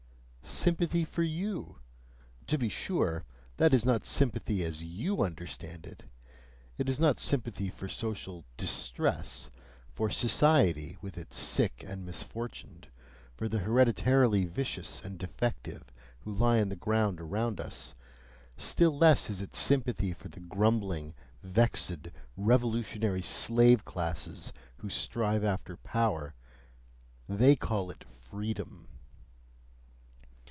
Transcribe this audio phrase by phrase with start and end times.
[0.43, 1.77] Sympathy for you!
[2.45, 3.23] to be sure,
[3.55, 6.03] that is not sympathy as you understand it:
[6.77, 9.49] it is not sympathy for social "distress,"
[9.93, 12.89] for "society" with its sick and misfortuned,
[13.33, 15.85] for the hereditarily vicious and defective
[16.19, 17.95] who lie on the ground around us;
[18.57, 25.77] still less is it sympathy for the grumbling, vexed, revolutionary slave classes who strive after
[25.77, 26.35] power
[27.29, 28.89] they call it "freedom."